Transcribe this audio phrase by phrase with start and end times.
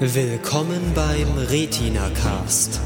[0.00, 2.80] Willkommen beim Retina Cast.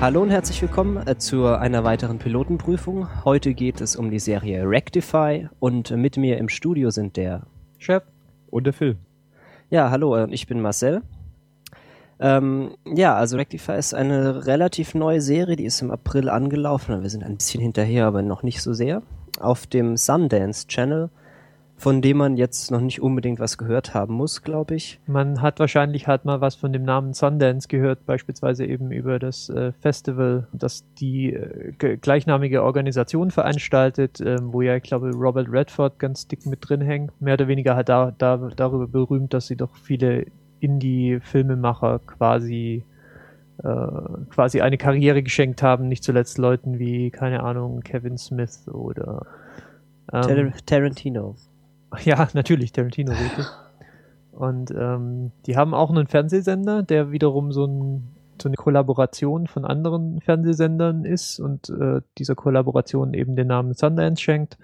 [0.00, 3.24] Hallo und herzlich willkommen äh, zu einer weiteren Pilotenprüfung.
[3.24, 7.46] Heute geht es um die Serie Rectify und mit mir im Studio sind der
[7.78, 8.02] Chef
[8.50, 8.96] und der Phil.
[9.70, 11.00] Ja, hallo, äh, ich bin Marcel.
[12.18, 17.02] Ähm, ja, also Rectify ist eine relativ neue Serie, die ist im April angelaufen.
[17.02, 19.02] Wir sind ein bisschen hinterher, aber noch nicht so sehr.
[19.38, 21.08] Auf dem Sundance Channel
[21.78, 24.98] von dem man jetzt noch nicht unbedingt was gehört haben muss, glaube ich.
[25.06, 29.48] Man hat wahrscheinlich halt mal was von dem Namen Sundance gehört, beispielsweise eben über das
[29.48, 36.00] äh, Festival, das die äh, gleichnamige Organisation veranstaltet, äh, wo ja, ich glaube, Robert Redford
[36.00, 37.12] ganz dick mit drin hängt.
[37.20, 40.26] Mehr oder weniger halt da, da, darüber berühmt, dass sie doch viele
[40.58, 42.82] Indie-Filmemacher quasi
[43.62, 43.68] äh,
[44.30, 49.26] quasi eine Karriere geschenkt haben, nicht zuletzt Leuten wie, keine Ahnung, Kevin Smith oder
[50.12, 51.36] ähm, Tarantino.
[52.04, 53.46] Ja, natürlich, Tarantino, richtig.
[54.32, 59.64] Und ähm, die haben auch einen Fernsehsender, der wiederum so, ein, so eine Kollaboration von
[59.64, 64.58] anderen Fernsehsendern ist und äh, dieser Kollaboration eben den Namen Sundance schenkt.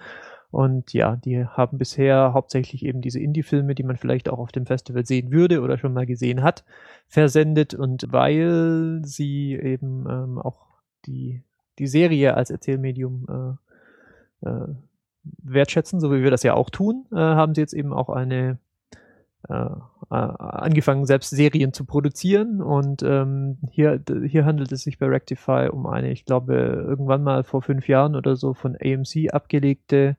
[0.53, 4.66] Und ja, die haben bisher hauptsächlich eben diese Indie-Filme, die man vielleicht auch auf dem
[4.66, 6.64] Festival sehen würde oder schon mal gesehen hat,
[7.09, 7.75] versendet.
[7.75, 10.66] Und weil sie eben ähm, auch
[11.06, 11.42] die,
[11.81, 13.59] die Serie als Erzählmedium
[14.42, 14.69] äh, äh,
[15.42, 18.58] wertschätzen, so wie wir das ja auch tun, äh, haben sie jetzt eben auch eine
[19.48, 19.55] äh,
[20.11, 22.62] äh, angefangen, selbst Serien zu produzieren.
[22.62, 27.44] Und ähm, hier, hier handelt es sich bei Rectify um eine, ich glaube, irgendwann mal
[27.44, 30.16] vor fünf Jahren oder so von AMC abgelegte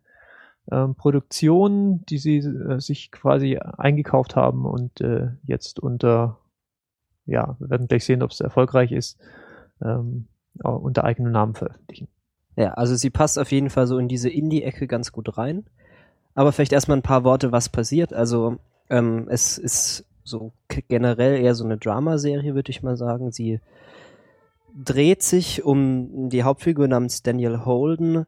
[0.71, 6.39] ähm, Produktion, die sie äh, sich quasi eingekauft haben und äh, jetzt unter,
[7.25, 9.19] ja, wir werden gleich sehen, ob es erfolgreich ist,
[9.81, 10.27] ähm,
[10.63, 12.07] unter eigenem Namen veröffentlichen.
[12.55, 15.65] Ja, also sie passt auf jeden Fall so in diese Indie-Ecke ganz gut rein.
[16.35, 18.13] Aber vielleicht erstmal ein paar Worte, was passiert.
[18.13, 18.57] Also
[18.89, 20.51] ähm, es ist so
[20.87, 23.31] generell eher so eine Dramaserie, würde ich mal sagen.
[23.31, 23.59] Sie
[24.75, 28.25] dreht sich um die Hauptfigur namens Daniel Holden.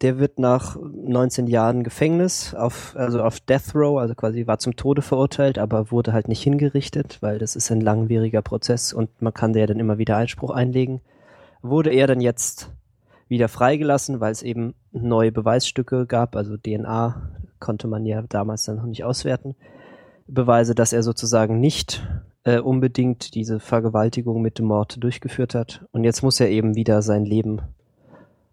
[0.00, 4.76] Der wird nach 19 Jahren Gefängnis auf, also auf Death Row, also quasi war zum
[4.76, 9.34] Tode verurteilt, aber wurde halt nicht hingerichtet, weil das ist ein langwieriger Prozess und man
[9.34, 11.00] kann ja dann immer wieder Einspruch einlegen.
[11.62, 12.70] Wurde er dann jetzt
[13.28, 18.76] wieder freigelassen, weil es eben neue Beweisstücke gab, also DNA konnte man ja damals dann
[18.76, 19.56] noch nicht auswerten.
[20.26, 22.06] Beweise, dass er sozusagen nicht
[22.44, 25.86] äh, unbedingt diese Vergewaltigung mit dem Mord durchgeführt hat.
[25.92, 27.62] Und jetzt muss er eben wieder sein Leben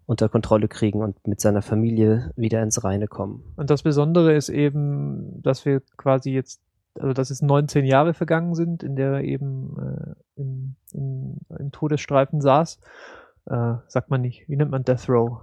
[0.06, 3.42] unter Kontrolle kriegen und mit seiner Familie wieder ins Reine kommen.
[3.56, 6.60] Und das Besondere ist eben, dass wir quasi jetzt,
[6.98, 11.72] also dass es 19 Jahre vergangen sind, in der er eben äh, in, in, im
[11.72, 12.78] Todesstreifen saß
[13.46, 15.40] äh, sagt man nicht, wie nennt man Death Row?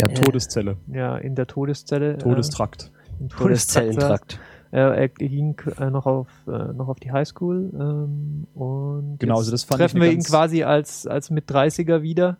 [0.00, 0.76] Ja, äh, Todeszelle.
[0.88, 2.14] Ja, in der Todeszelle.
[2.14, 2.92] Äh, Todestrakt.
[3.20, 4.38] Äh, Todeszellentrakt.
[4.70, 9.64] er ging äh, noch auf äh, noch auf die Highschool ähm, und genau, also das
[9.64, 12.38] fand treffen wir ihn quasi als als mit 30er wieder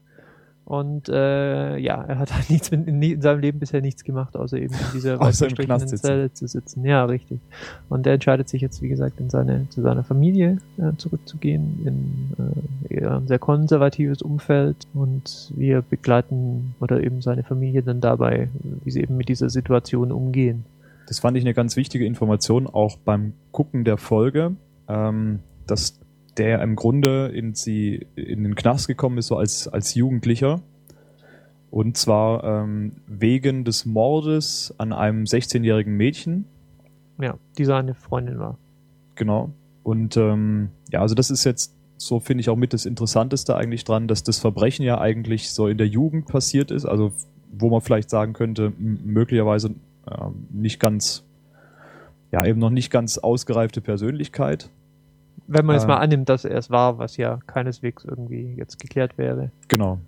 [0.65, 4.37] und äh, ja, er hat halt nichts mit, in, in, seinem Leben bisher nichts gemacht,
[4.37, 5.19] außer eben in dieser
[5.55, 6.85] Knast Zelle zu sitzen.
[6.85, 7.41] Ja, richtig.
[7.89, 12.91] Und er entscheidet sich jetzt, wie gesagt, in seine, zu seiner Familie äh, zurückzugehen, in
[12.91, 14.77] äh, eher ein sehr konservatives Umfeld.
[14.95, 18.49] Und wir begleiten oder eben seine Familie dann dabei,
[18.85, 20.65] wie sie eben mit dieser Situation umgehen.
[21.09, 24.53] Das fand ich eine ganz wichtige Information, auch beim Gucken der Folge,
[24.89, 25.99] ähm, dass
[26.37, 30.61] der im Grunde in, sie, in den Knast gekommen ist, so als, als Jugendlicher.
[31.71, 36.45] Und zwar ähm, wegen des Mordes an einem 16-jährigen Mädchen.
[37.21, 38.59] Ja, die seine Freundin war.
[39.15, 39.51] Genau.
[39.83, 43.85] Und ähm, ja, also das ist jetzt, so finde ich auch mit das Interessanteste eigentlich
[43.85, 47.13] dran, dass das Verbrechen ja eigentlich so in der Jugend passiert ist, also
[47.53, 49.75] wo man vielleicht sagen könnte, möglicherweise
[50.07, 51.25] äh, nicht ganz,
[52.33, 54.71] ja, eben noch nicht ganz ausgereifte Persönlichkeit.
[55.53, 59.19] Wenn man jetzt mal annimmt, dass er es war, was ja keineswegs irgendwie jetzt geklärt
[59.19, 59.51] wäre.
[59.69, 59.99] Genau.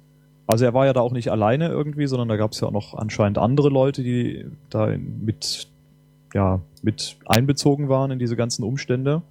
[0.47, 2.73] Also er war ja da auch nicht alleine irgendwie, sondern da gab es ja auch
[2.73, 5.69] noch anscheinend andere Leute, die da mit,
[6.35, 9.23] ja, mit einbezogen waren in diese ganzen Umstände.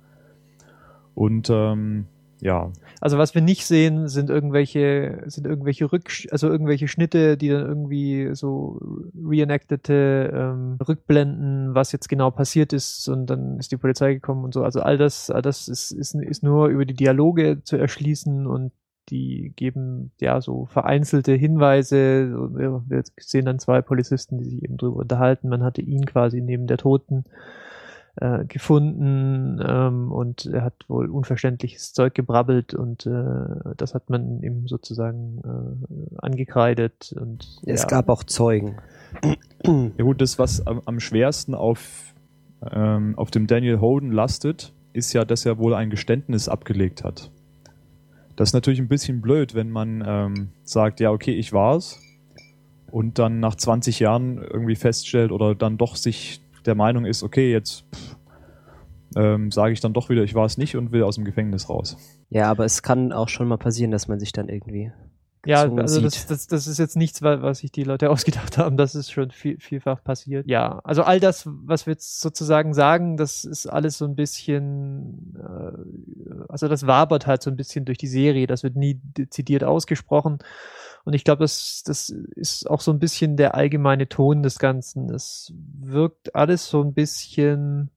[1.16, 2.06] Und ähm,
[2.44, 2.74] ja.
[3.00, 7.66] Also was wir nicht sehen, sind irgendwelche, sind irgendwelche Rück, also irgendwelche Schnitte, die dann
[7.66, 8.82] irgendwie so
[9.16, 14.54] reenactete ähm, Rückblenden, was jetzt genau passiert ist und dann ist die Polizei gekommen und
[14.54, 14.64] so.
[14.64, 18.74] Also all das, all das ist, ist, ist nur über die Dialoge zu erschließen und
[19.10, 22.30] die geben ja so vereinzelte Hinweise.
[22.88, 25.48] Wir sehen dann zwei Polizisten, die sich eben drüber unterhalten.
[25.48, 27.24] Man hatte ihn quasi neben der Toten
[28.16, 34.42] äh, gefunden ähm, und er hat wohl unverständliches Zeug gebrabbelt und äh, das hat man
[34.44, 37.88] ihm sozusagen äh, angekreidet und es ja.
[37.88, 38.78] gab auch Zeugen.
[39.66, 42.14] Ja gut, das was am, am schwersten auf
[42.72, 47.32] ähm, auf dem Daniel Holden lastet, ist ja, dass er wohl ein Geständnis abgelegt hat.
[48.36, 52.00] Das ist natürlich ein bisschen blöd, wenn man ähm, sagt, ja, okay, ich war's
[52.92, 57.52] und dann nach 20 Jahren irgendwie feststellt oder dann doch sich der Meinung ist, okay,
[57.52, 57.86] jetzt
[59.16, 61.70] ähm, sage ich dann doch wieder, ich war es nicht und will aus dem Gefängnis
[61.70, 61.98] raus.
[62.30, 64.92] Ja, aber es kann auch schon mal passieren, dass man sich dann irgendwie.
[65.46, 68.78] Ja, also das, das, das ist jetzt nichts, wa- was sich die Leute ausgedacht haben.
[68.78, 70.48] Das ist schon viel, vielfach passiert.
[70.50, 75.36] Ja, also all das, was wir jetzt sozusagen sagen, das ist alles so ein bisschen,
[75.38, 78.48] äh, also das wabert halt so ein bisschen durch die Serie.
[78.48, 80.40] Das wird nie dezidiert ausgesprochen.
[81.06, 85.10] Und ich glaube, das, das ist auch so ein bisschen der allgemeine Ton des Ganzen.
[85.10, 87.92] Es wirkt alles so ein bisschen,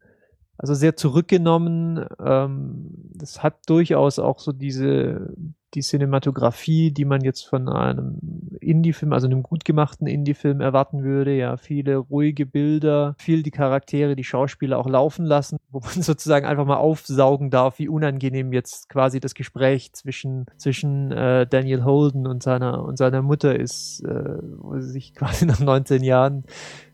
[0.59, 2.05] also sehr zurückgenommen.
[2.19, 5.35] Ähm, das hat durchaus auch so diese,
[5.75, 8.19] die Cinematografie, die man jetzt von einem
[8.67, 11.37] Indie-Film, also einem gut gemachten Indie-Film erwarten würde.
[11.37, 16.47] Ja, viele ruhige Bilder, viel die Charaktere, die Schauspieler auch laufen lassen, wo man sozusagen
[16.47, 22.27] einfach mal aufsaugen darf, wie unangenehm jetzt quasi das Gespräch zwischen, zwischen äh, Daniel Holden
[22.27, 26.45] und seiner, und seiner Mutter ist, äh, wo sie sich quasi nach 19 Jahren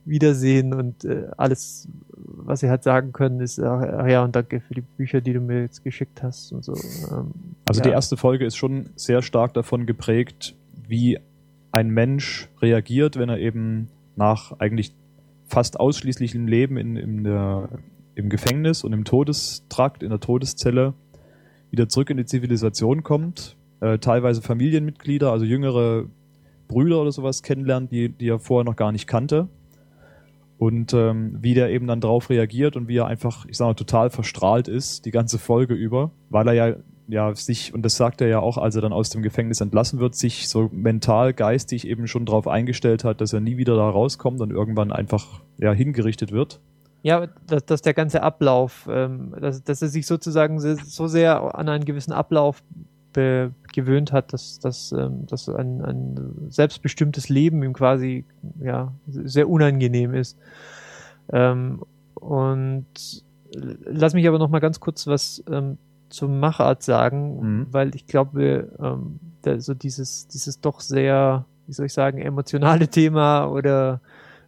[0.05, 4.61] wiedersehen und äh, alles, was sie halt sagen können, ist, ach, ach ja, und danke
[4.61, 6.75] für die Bücher, die du mir jetzt geschickt hast und so.
[6.75, 7.33] Ähm,
[7.69, 7.85] Also ja.
[7.85, 10.57] die erste Folge ist schon sehr stark davon geprägt,
[10.89, 11.19] wie
[11.73, 14.95] ein Mensch reagiert, wenn er eben nach eigentlich
[15.47, 17.69] fast ausschließlichem Leben in, in der,
[18.15, 20.95] im Gefängnis und im Todestrakt, in der Todeszelle,
[21.71, 26.07] wieder zurück in die Zivilisation kommt, äh, teilweise Familienmitglieder, also jüngere
[26.69, 29.49] Brüder oder sowas kennenlernt, die, die er vorher noch gar nicht kannte.
[30.59, 33.75] Und ähm, wie der eben dann drauf reagiert und wie er einfach, ich sag mal,
[33.75, 36.77] total verstrahlt ist, die ganze Folge über, weil er ja
[37.09, 39.99] ja, sich, und das sagt er ja auch, als er dann aus dem Gefängnis entlassen
[39.99, 43.89] wird, sich so mental, geistig eben schon darauf eingestellt hat, dass er nie wieder da
[43.89, 46.61] rauskommt und irgendwann einfach ja, hingerichtet wird.
[47.03, 51.69] Ja, dass, dass der ganze Ablauf, ähm, dass, dass er sich sozusagen so sehr an
[51.69, 52.63] einen gewissen Ablauf
[53.15, 58.25] gewöhnt hat, dass, dass, ähm, dass ein, ein selbstbestimmtes Leben ihm quasi
[58.59, 60.39] ja, sehr unangenehm ist.
[61.31, 61.83] Ähm,
[62.15, 62.87] und
[63.55, 65.77] l- lass mich aber noch mal ganz kurz was ähm,
[66.13, 67.67] zur Machart sagen, Mhm.
[67.71, 72.89] weil ich glaube, ähm, da, so dieses, dieses doch sehr, wie soll ich sagen, emotionale
[72.89, 74.01] Thema oder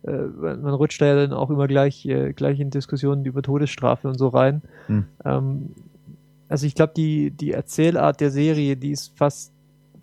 [0.02, 4.08] äh, man rutscht da ja dann auch immer gleich, äh, gleich in Diskussionen über Todesstrafe
[4.08, 4.62] und so rein.
[4.88, 5.04] Mhm.
[5.24, 5.70] Ähm,
[6.48, 9.52] also ich glaube, die, die Erzählart der Serie, die ist fast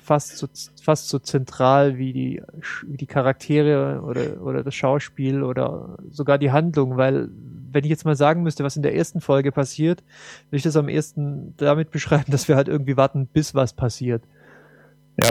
[0.03, 0.47] fast so,
[0.81, 2.41] fast so zentral wie die,
[2.87, 7.29] wie die Charaktere oder, oder das Schauspiel oder sogar die Handlung, weil
[7.71, 10.03] wenn ich jetzt mal sagen müsste, was in der ersten Folge passiert,
[10.49, 14.23] würde ich das am ersten damit beschreiben, dass wir halt irgendwie warten, bis was passiert.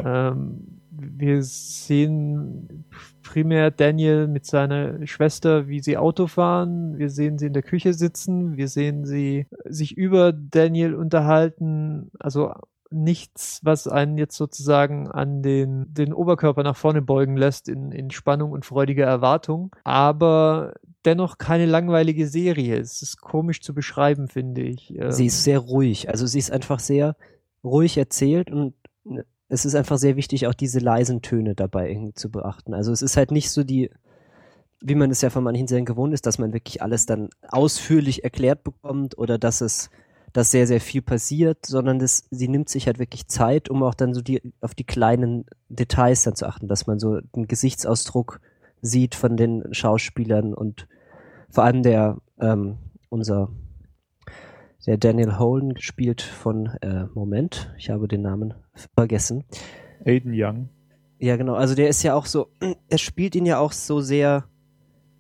[0.05, 2.85] Ähm, wir sehen
[3.23, 6.99] primär Daniel mit seiner Schwester, wie sie Auto fahren.
[6.99, 8.57] Wir sehen sie in der Küche sitzen.
[8.57, 12.11] Wir sehen sie sich über Daniel unterhalten.
[12.19, 12.53] Also
[12.91, 18.11] nichts, was einen jetzt sozusagen an den, den Oberkörper nach vorne beugen lässt in, in
[18.11, 19.75] Spannung und freudiger Erwartung.
[19.85, 20.75] Aber
[21.05, 22.79] dennoch keine langweilige Serie.
[22.79, 24.95] Es ist komisch zu beschreiben, finde ich.
[24.97, 26.09] Ähm, Sie ist sehr ruhig.
[26.09, 27.17] Also sie ist einfach sehr
[27.65, 28.75] ruhig erzählt und
[29.05, 32.73] ne, es ist einfach sehr wichtig, auch diese leisen Töne dabei zu beachten.
[32.73, 33.91] Also es ist halt nicht so die,
[34.81, 38.23] wie man es ja von manchen Serien gewohnt ist, dass man wirklich alles dann ausführlich
[38.23, 39.91] erklärt bekommt oder dass es,
[40.33, 43.95] dass sehr, sehr viel passiert, sondern das, sie nimmt sich halt wirklich Zeit, um auch
[43.95, 48.41] dann so die, auf die kleinen Details dann zu achten, dass man so den Gesichtsausdruck
[48.83, 50.89] sieht von den Schauspielern und
[51.49, 53.51] vor allem der, ähm, unser
[54.87, 58.55] der Daniel Holden gespielt von, äh, Moment, ich habe den Namen
[58.95, 59.45] vergessen.
[60.05, 60.71] Aiden Young.
[61.19, 62.49] Ja, genau, also der ist ja auch so,
[62.89, 64.45] er spielt ihn ja auch so sehr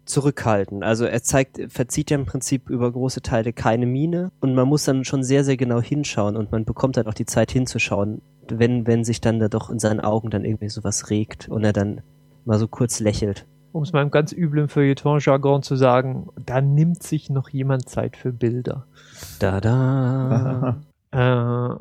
[0.06, 0.82] zurückhaltend.
[0.82, 4.84] Also er zeigt, verzieht ja im Prinzip über große Teile keine Miene und man muss
[4.84, 8.86] dann schon sehr, sehr genau hinschauen und man bekommt halt auch die Zeit hinzuschauen, wenn,
[8.86, 12.00] wenn sich dann da doch in seinen Augen dann irgendwie sowas regt und er dann
[12.44, 13.46] mal so kurz lächelt.
[13.72, 18.16] Um es mal im ganz üblen Feuilleton-Jargon zu sagen, da nimmt sich noch jemand Zeit
[18.16, 18.86] für Bilder.
[19.38, 20.80] Da, da.
[21.12, 21.74] Äh,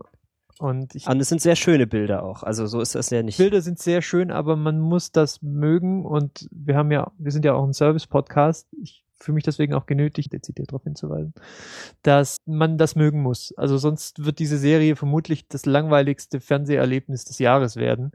[0.60, 2.44] und ich, Und es sind sehr schöne Bilder auch.
[2.44, 3.38] Also so ist das ja nicht.
[3.38, 7.46] Bilder sind sehr schön, aber man muss das mögen und wir haben ja, wir sind
[7.46, 8.68] ja auch ein Service-Podcast.
[8.82, 11.34] Ich fühle mich deswegen auch genötigt, dezidiert darauf hinzuweisen,
[12.04, 13.54] dass man das mögen muss.
[13.56, 18.12] Also sonst wird diese Serie vermutlich das langweiligste Fernseherlebnis des Jahres werden.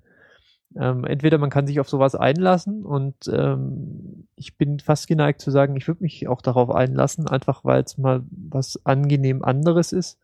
[0.76, 5.50] Ähm, entweder man kann sich auf sowas einlassen und ähm, ich bin fast geneigt zu
[5.50, 10.18] sagen, ich würde mich auch darauf einlassen, einfach weil es mal was angenehm anderes ist.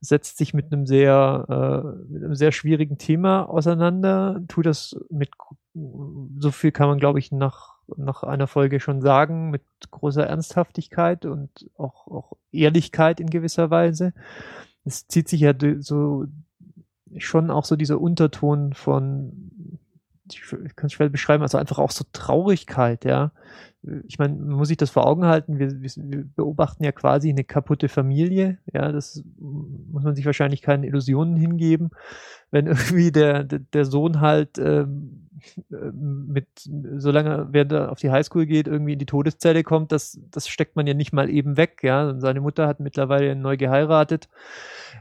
[0.00, 5.30] Setzt sich mit einem sehr, äh, mit einem sehr schwierigen Thema auseinander, tut das mit
[6.38, 11.26] so viel kann man, glaube ich, nach nach einer Folge schon sagen, mit großer Ernsthaftigkeit
[11.26, 14.14] und auch, auch Ehrlichkeit in gewisser Weise.
[14.84, 16.26] Es zieht sich ja so
[17.18, 19.50] schon auch so dieser Unterton von,
[20.42, 23.32] kann es schwer beschreiben, also einfach auch so Traurigkeit, ja.
[24.06, 27.44] Ich meine, man muss sich das vor Augen halten, wir, wir, beobachten ja quasi eine
[27.44, 31.90] kaputte Familie, ja, das muss man sich wahrscheinlich keine Illusionen hingeben,
[32.50, 35.23] wenn irgendwie der, der Sohn halt ähm,
[35.68, 36.46] mit,
[36.96, 40.76] solange während er auf die Highschool geht, irgendwie in die Todeszelle kommt, das, das steckt
[40.76, 42.08] man ja nicht mal eben weg, ja.
[42.08, 44.28] Und seine Mutter hat mittlerweile neu geheiratet.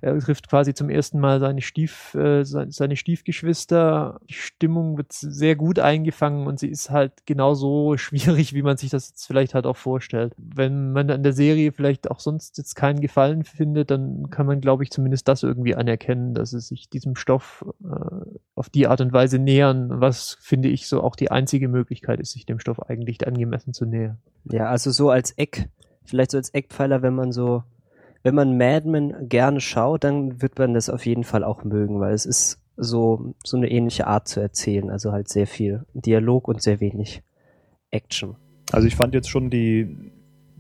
[0.02, 4.20] Er trifft quasi zum ersten Mal seine Stief, äh, seine Stiefgeschwister.
[4.30, 8.90] Die Stimmung wird sehr gut eingefangen und sie ist halt genauso schwierig, wie man sich
[8.90, 10.34] das jetzt vielleicht halt auch vorstellt.
[10.38, 14.62] Wenn man an der Serie vielleicht auch sonst jetzt keinen Gefallen findet, dann kann man,
[14.62, 19.02] glaube ich, zumindest das irgendwie anerkennen, dass es sich diesem Stoff äh, auf die Art
[19.02, 22.82] und Weise nähern, was finde ich, so auch die einzige Möglichkeit ist, sich dem Stoff
[22.82, 24.18] eigentlich angemessen zu nähern.
[24.52, 25.70] Ja, also so als Eck,
[26.06, 27.64] vielleicht so als Eckpfeiler, wenn man so,
[28.24, 32.00] wenn man Mad Men gerne schaut, dann wird man das auf jeden Fall auch mögen,
[32.00, 36.48] weil es ist so, so eine ähnliche Art zu erzählen, also halt sehr viel Dialog
[36.48, 37.22] und sehr wenig
[37.92, 38.36] Action.
[38.72, 40.12] Also ich fand jetzt schon die,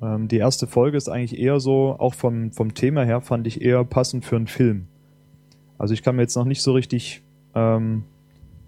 [0.01, 3.61] ähm, die erste Folge ist eigentlich eher so, auch vom, vom Thema her fand ich
[3.61, 4.87] eher passend für einen Film.
[5.77, 7.23] Also ich kann mir jetzt noch nicht so richtig
[7.55, 8.05] ähm,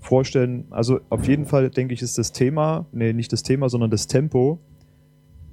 [0.06, 3.90] vorstellen, also auf jeden Fall denke ich, ist das Thema, nee, nicht das Thema, sondern
[3.90, 4.60] das Tempo,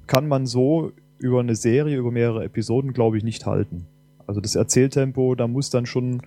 [0.07, 3.87] kann man so über eine Serie, über mehrere Episoden, glaube ich, nicht halten.
[4.27, 6.21] Also das Erzähltempo, da muss dann schon,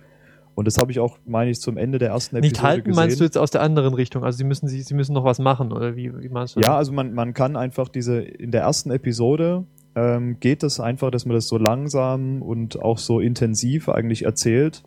[0.55, 3.01] und das habe ich auch, meine ich, zum Ende der ersten Episode Nicht halten, gesehen.
[3.01, 4.23] meinst du jetzt aus der anderen Richtung?
[4.23, 6.59] Also sie müssen, sie, sie müssen noch was machen, oder wie, wie meinst du?
[6.59, 9.65] Ja, also man, man kann einfach diese, in der ersten Episode
[9.95, 14.83] ähm, geht es einfach, dass man das so langsam und auch so intensiv eigentlich erzählt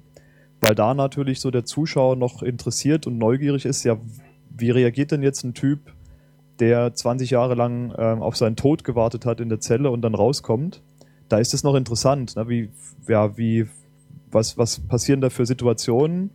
[0.61, 3.97] weil da natürlich so der Zuschauer noch interessiert und neugierig ist, ja,
[4.57, 5.93] wie reagiert denn jetzt ein Typ,
[6.59, 10.15] der 20 Jahre lang ähm, auf seinen Tod gewartet hat in der Zelle und dann
[10.15, 10.83] rauskommt?
[11.29, 12.49] Da ist es noch interessant, ne?
[12.49, 12.69] wie,
[13.09, 13.67] ja, wie,
[14.31, 16.31] was, was passieren da für Situationen?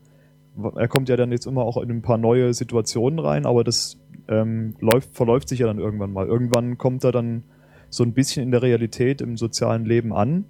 [0.75, 3.97] Er kommt ja dann jetzt immer auch in ein paar neue Situationen rein, aber das
[4.27, 6.25] ähm, läuft, verläuft sich ja dann irgendwann mal.
[6.25, 7.43] Irgendwann kommt er dann
[7.89, 10.45] so ein bisschen in der Realität im sozialen Leben an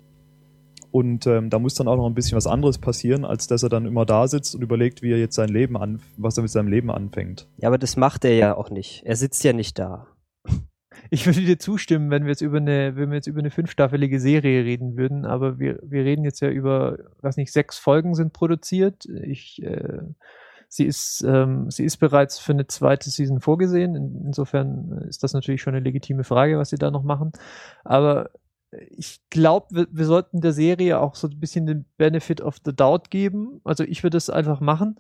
[0.95, 3.67] und ähm, da muss dann auch noch ein bisschen was anderes passieren, als dass er
[3.67, 6.51] dann immer da sitzt und überlegt, wie er jetzt sein Leben an, was er mit
[6.51, 7.49] seinem Leben anfängt.
[7.57, 9.03] Ja, aber das macht er ja auch nicht.
[9.03, 10.07] Er sitzt ja nicht da.
[11.09, 14.19] Ich würde dir zustimmen, wenn wir jetzt über eine, wenn wir jetzt über eine fünfstaffelige
[14.21, 18.31] Serie reden würden, aber wir, wir reden jetzt ja über, was nicht, sechs Folgen sind
[18.31, 19.05] produziert.
[19.05, 19.99] Ich, äh,
[20.69, 23.95] sie ist, ähm, sie ist bereits für eine zweite Season vorgesehen.
[23.95, 27.33] In, insofern ist das natürlich schon eine legitime Frage, was sie da noch machen.
[27.83, 28.29] Aber
[28.89, 32.75] ich glaube, wir, wir, sollten der Serie auch so ein bisschen den Benefit of the
[32.75, 33.61] Doubt geben.
[33.63, 34.95] Also ich würde es einfach machen,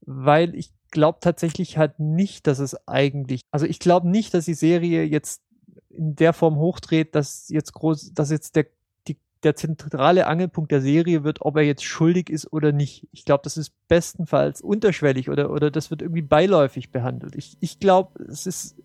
[0.00, 4.54] weil ich glaube tatsächlich halt nicht, dass es eigentlich, also ich glaube nicht, dass die
[4.54, 5.42] Serie jetzt
[5.88, 8.66] in der Form hochdreht, dass jetzt groß, dass jetzt der
[9.08, 13.08] die, der zentrale Angelpunkt der Serie wird, ob er jetzt schuldig ist oder nicht.
[13.12, 17.34] Ich glaube, das ist bestenfalls unterschwellig oder, oder das wird irgendwie beiläufig behandelt.
[17.36, 18.76] Ich, ich glaube, es ist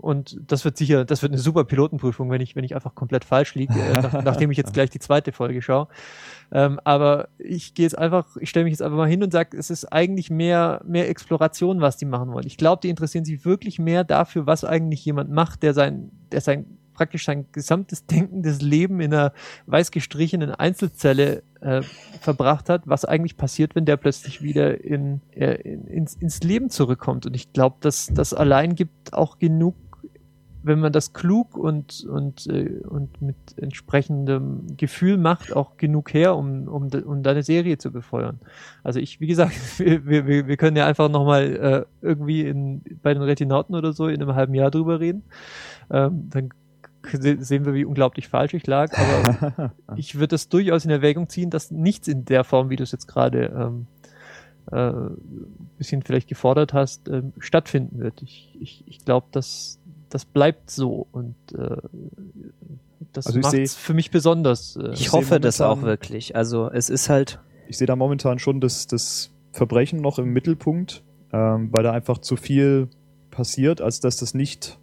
[0.00, 3.24] und das wird sicher, das wird eine super Pilotenprüfung, wenn ich, wenn ich einfach komplett
[3.24, 5.88] falsch liege, äh, nach, nachdem ich jetzt gleich die zweite Folge schaue.
[6.52, 9.56] Ähm, aber ich gehe jetzt einfach, ich stelle mich jetzt einfach mal hin und sage,
[9.56, 12.46] es ist eigentlich mehr, mehr Exploration, was die machen wollen.
[12.46, 16.40] Ich glaube, die interessieren sich wirklich mehr dafür, was eigentlich jemand macht, der sein, der
[16.40, 19.32] sein praktisch sein gesamtes denkendes Leben in einer
[19.66, 21.82] weiß gestrichenen Einzelzelle äh,
[22.20, 26.70] verbracht hat, was eigentlich passiert, wenn der plötzlich wieder in, äh, in ins, ins Leben
[26.70, 27.26] zurückkommt.
[27.26, 29.74] Und ich glaube, dass das allein gibt auch genug
[30.62, 36.36] wenn man das klug und, und, äh, und mit entsprechendem Gefühl macht, auch genug her,
[36.36, 38.40] um, um, um deine Serie zu befeuern.
[38.82, 43.14] Also ich, wie gesagt, wir, wir, wir können ja einfach nochmal äh, irgendwie in, bei
[43.14, 45.22] den Retinauten oder so in einem halben Jahr drüber reden.
[45.90, 46.50] Ähm, dann
[47.02, 51.50] sehen wir, wie unglaublich falsch ich lag, aber ich würde das durchaus in Erwägung ziehen,
[51.50, 53.86] dass nichts in der Form, wie du es jetzt gerade ähm,
[54.70, 54.92] äh,
[55.78, 58.22] bisschen vielleicht gefordert hast, äh, stattfinden wird.
[58.22, 59.78] Ich, ich, ich glaube, dass
[60.10, 61.76] das bleibt so und äh,
[63.12, 64.76] das also macht es für mich besonders.
[64.76, 66.36] Äh, ich, ich hoffe das auch wirklich.
[66.36, 67.40] Also es ist halt.
[67.68, 71.02] Ich sehe da momentan schon das, das Verbrechen noch im Mittelpunkt,
[71.32, 72.88] ähm, weil da einfach zu viel
[73.30, 74.78] passiert, als dass das nicht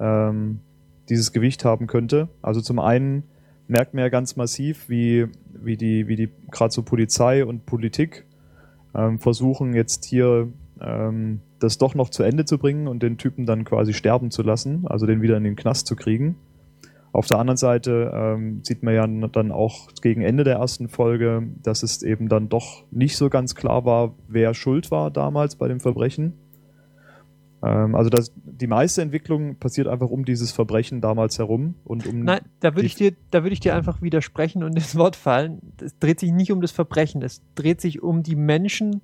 [0.00, 0.60] ähm,
[1.08, 2.28] dieses Gewicht haben könnte.
[2.42, 3.24] Also zum einen
[3.66, 8.24] merkt man ja ganz massiv, wie, wie die, wie die gerade so Polizei und Politik
[8.94, 10.48] ähm, versuchen jetzt hier
[10.80, 14.42] ähm, das doch noch zu Ende zu bringen und den Typen dann quasi sterben zu
[14.42, 16.36] lassen, also den wieder in den Knast zu kriegen.
[17.10, 21.48] Auf der anderen Seite ähm, sieht man ja dann auch gegen Ende der ersten Folge,
[21.62, 25.68] dass es eben dann doch nicht so ganz klar war, wer schuld war damals bei
[25.68, 26.34] dem Verbrechen.
[27.62, 32.20] Ähm, also das, die meiste Entwicklung passiert einfach um dieses Verbrechen damals herum und um.
[32.20, 35.72] Nein, da würde ich dir, da würde ich dir einfach widersprechen und ins Wort fallen.
[35.80, 39.02] Es dreht sich nicht um das Verbrechen, es dreht sich um die Menschen,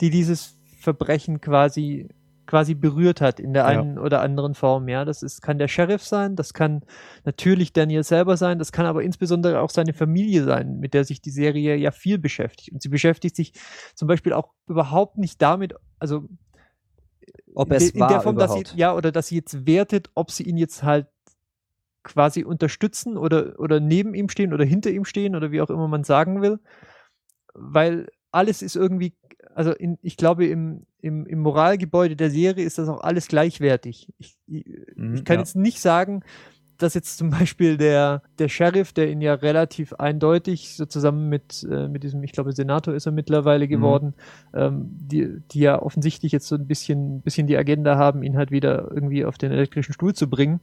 [0.00, 2.08] die dieses Verbrechen quasi
[2.46, 3.68] quasi berührt hat in der Ja.
[3.80, 4.88] einen oder anderen Form.
[4.88, 6.82] Ja, das ist, kann der Sheriff sein, das kann
[7.24, 11.20] natürlich Daniel selber sein, das kann aber insbesondere auch seine Familie sein, mit der sich
[11.20, 12.72] die Serie ja viel beschäftigt.
[12.72, 13.52] Und sie beschäftigt sich
[13.94, 16.28] zum Beispiel auch überhaupt nicht damit, also
[17.56, 20.30] Ob es in war der Form, dass sie, ja, oder dass sie jetzt wertet, ob
[20.30, 21.06] sie ihn jetzt halt
[22.02, 25.88] quasi unterstützen oder, oder neben ihm stehen oder hinter ihm stehen oder wie auch immer
[25.88, 26.60] man sagen will.
[27.54, 29.16] Weil alles ist irgendwie,
[29.54, 34.12] also in, ich glaube, im, im, im Moralgebäude der Serie ist das auch alles gleichwertig.
[34.18, 35.40] Ich, ich, Mhm, ich kann ja.
[35.40, 36.22] jetzt nicht sagen,
[36.78, 41.66] dass jetzt zum Beispiel der, der Sheriff, der ihn ja relativ eindeutig so zusammen mit,
[41.70, 44.14] äh, mit diesem, ich glaube, Senator ist er mittlerweile geworden,
[44.54, 48.50] ähm, die, die ja offensichtlich jetzt so ein bisschen, bisschen die Agenda haben, ihn halt
[48.50, 50.60] wieder irgendwie auf den elektrischen Stuhl zu bringen.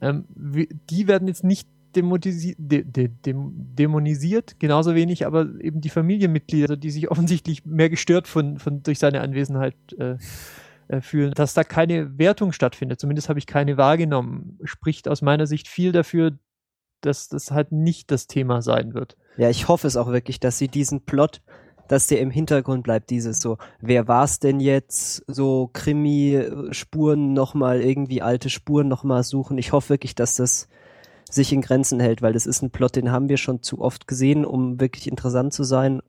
[0.00, 5.88] Ähm, die werden jetzt nicht demotisi de, de, dem, dämonisiert, genauso wenig aber eben die
[5.88, 10.16] Familienmitglieder, die sich offensichtlich mehr gestört von, von durch seine Anwesenheit äh,
[10.88, 13.00] äh, fühlen, dass da keine Wertung stattfindet.
[13.00, 14.58] Zumindest habe ich keine wahrgenommen.
[14.64, 16.32] Spricht aus meiner Sicht viel dafür,
[17.00, 19.16] dass das halt nicht das Thema sein wird.
[19.36, 21.42] Ja, ich hoffe es auch wirklich, dass sie diesen Plot,
[21.88, 28.22] dass der im Hintergrund bleibt, dieses so, wer war's denn jetzt, so Krimi-Spuren nochmal, irgendwie
[28.22, 29.58] alte Spuren nochmal suchen.
[29.58, 30.68] Ich hoffe wirklich, dass das
[31.30, 34.06] sich in Grenzen hält, weil das ist ein Plot, den haben wir schon zu oft
[34.06, 36.00] gesehen, um wirklich interessant zu sein.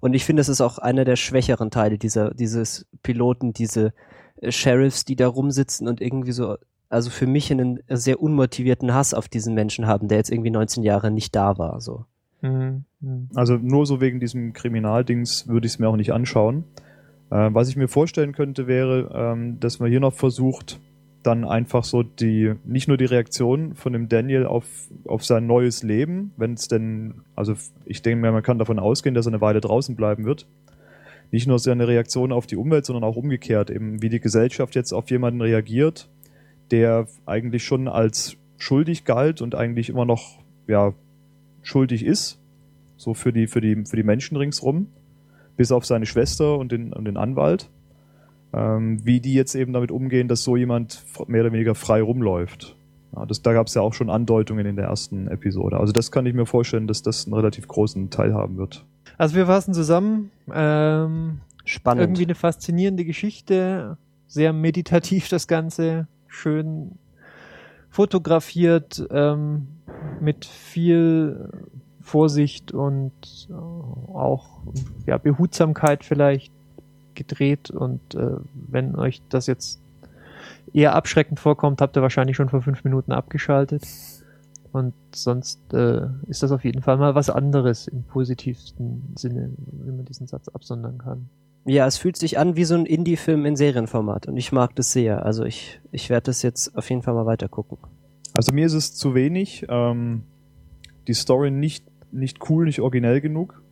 [0.00, 3.92] Und ich finde, es ist auch einer der schwächeren Teile dieser, dieses Piloten, diese
[4.40, 6.56] äh, Sheriffs, die da rumsitzen und irgendwie so,
[6.88, 10.82] also für mich einen sehr unmotivierten Hass auf diesen Menschen haben, der jetzt irgendwie 19
[10.82, 12.04] Jahre nicht da war, so.
[12.40, 12.84] Mhm.
[13.00, 13.28] Mhm.
[13.34, 16.64] Also nur so wegen diesem Kriminaldings würde ich es mir auch nicht anschauen.
[17.30, 20.80] Äh, was ich mir vorstellen könnte, wäre, ähm, dass man hier noch versucht,
[21.28, 24.64] dann einfach so die, nicht nur die Reaktion von dem Daniel auf,
[25.04, 29.14] auf sein neues Leben, wenn es denn, also ich denke mir, man kann davon ausgehen,
[29.14, 30.46] dass er eine Weile draußen bleiben wird.
[31.30, 34.92] Nicht nur seine Reaktion auf die Umwelt, sondern auch umgekehrt, eben wie die Gesellschaft jetzt
[34.92, 36.08] auf jemanden reagiert,
[36.70, 40.94] der eigentlich schon als schuldig galt und eigentlich immer noch, ja,
[41.60, 42.40] schuldig ist,
[42.96, 44.86] so für die, für die, für die Menschen ringsrum,
[45.58, 47.68] bis auf seine Schwester und den, und den Anwalt,
[48.52, 52.76] ähm, wie die jetzt eben damit umgehen, dass so jemand mehr oder weniger frei rumläuft.
[53.14, 55.78] Ja, das, da gab es ja auch schon Andeutungen in der ersten Episode.
[55.78, 58.84] Also das kann ich mir vorstellen, dass das einen relativ großen Teil haben wird.
[59.16, 60.30] Also wir fassen zusammen.
[60.52, 62.02] Ähm, Spannend.
[62.02, 66.92] irgendwie eine faszinierende Geschichte, sehr meditativ das Ganze, schön
[67.90, 69.68] fotografiert, ähm,
[70.20, 71.50] mit viel
[72.00, 74.62] Vorsicht und äh, auch
[75.06, 76.52] ja, Behutsamkeit vielleicht
[77.18, 79.80] gedreht und äh, wenn euch das jetzt
[80.72, 83.86] eher abschreckend vorkommt, habt ihr wahrscheinlich schon vor fünf Minuten abgeschaltet.
[84.72, 89.96] Und sonst äh, ist das auf jeden Fall mal was anderes im positivsten Sinne, wenn
[89.96, 91.28] man diesen Satz absondern kann.
[91.64, 94.92] Ja, es fühlt sich an wie so ein Indie-Film in Serienformat und ich mag das
[94.92, 95.24] sehr.
[95.24, 97.78] Also ich, ich werde das jetzt auf jeden Fall mal weiter gucken.
[98.34, 99.66] Also mir ist es zu wenig.
[99.68, 100.22] Ähm,
[101.08, 103.62] die Story nicht, nicht cool, nicht originell genug.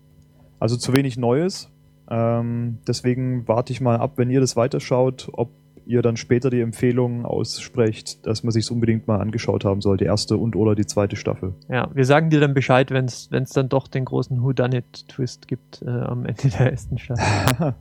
[0.59, 1.71] Also zu wenig Neues.
[2.11, 5.51] Ähm, deswegen warte ich mal ab, wenn ihr das weiterschaut, ob
[5.87, 10.05] ihr dann später die Empfehlung aussprecht, dass man sich unbedingt mal angeschaut haben soll, die
[10.05, 11.55] erste und oder die zweite Staffel.
[11.69, 15.89] Ja, wir sagen dir dann Bescheid, wenn es dann doch den großen Whodunit-Twist gibt äh,
[15.89, 17.75] am Ende der ersten Staffel.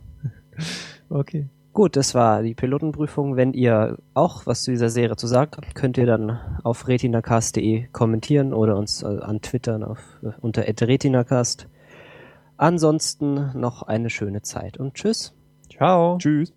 [1.08, 1.48] okay.
[1.72, 3.36] Gut, das war die Pilotenprüfung.
[3.36, 7.88] Wenn ihr auch was zu dieser Serie zu sagen habt, könnt ihr dann auf retinacast.de
[7.92, 11.68] kommentieren oder uns äh, antwittern auf, äh, unter retinacast.
[12.56, 15.34] Ansonsten noch eine schöne Zeit und tschüss.
[15.70, 16.18] Ciao.
[16.18, 16.52] Tschüss.